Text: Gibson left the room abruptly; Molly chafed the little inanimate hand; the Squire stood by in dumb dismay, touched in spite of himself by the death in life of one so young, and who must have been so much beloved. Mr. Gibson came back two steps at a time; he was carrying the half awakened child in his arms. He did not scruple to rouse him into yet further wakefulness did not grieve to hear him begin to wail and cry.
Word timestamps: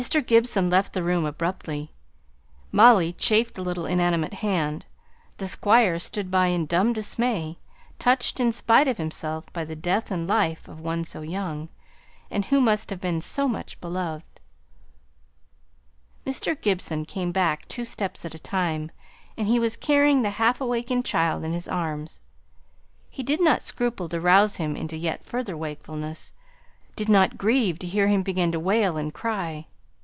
Gibson 0.25 0.71
left 0.71 0.93
the 0.93 1.03
room 1.03 1.25
abruptly; 1.25 1.91
Molly 2.71 3.13
chafed 3.13 3.53
the 3.53 3.61
little 3.61 3.85
inanimate 3.85 4.33
hand; 4.33 4.87
the 5.37 5.47
Squire 5.47 5.99
stood 5.99 6.31
by 6.31 6.47
in 6.47 6.65
dumb 6.65 6.91
dismay, 6.91 7.59
touched 7.99 8.39
in 8.39 8.51
spite 8.51 8.87
of 8.87 8.97
himself 8.97 9.53
by 9.53 9.63
the 9.63 9.75
death 9.75 10.11
in 10.11 10.25
life 10.25 10.67
of 10.67 10.79
one 10.79 11.03
so 11.03 11.21
young, 11.21 11.69
and 12.31 12.45
who 12.45 12.59
must 12.61 12.89
have 12.89 12.99
been 12.99 13.21
so 13.21 13.47
much 13.47 13.79
beloved. 13.79 14.39
Mr. 16.25 16.59
Gibson 16.59 17.05
came 17.05 17.31
back 17.31 17.67
two 17.67 17.85
steps 17.85 18.25
at 18.25 18.33
a 18.33 18.39
time; 18.39 18.89
he 19.37 19.59
was 19.59 19.77
carrying 19.77 20.23
the 20.23 20.31
half 20.31 20.59
awakened 20.59 21.05
child 21.05 21.43
in 21.43 21.53
his 21.53 21.67
arms. 21.67 22.21
He 23.07 23.21
did 23.21 23.39
not 23.39 23.61
scruple 23.61 24.09
to 24.09 24.19
rouse 24.19 24.55
him 24.55 24.75
into 24.75 24.97
yet 24.97 25.23
further 25.23 25.55
wakefulness 25.55 26.33
did 26.95 27.07
not 27.07 27.37
grieve 27.37 27.77
to 27.77 27.85
hear 27.85 28.07
him 28.07 28.23
begin 28.23 28.51
to 28.51 28.59
wail 28.59 28.97
and 28.97 29.13
cry. 29.13 29.67